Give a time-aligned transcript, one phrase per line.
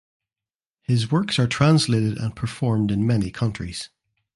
[0.81, 3.91] His works are translated and performed in many countries.